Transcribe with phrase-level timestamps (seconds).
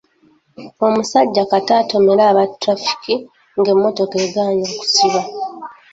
[0.85, 3.15] Omusajja kata atomere aba ttulafiki
[3.57, 5.21] ng'emmotoka egaanyi okusiba.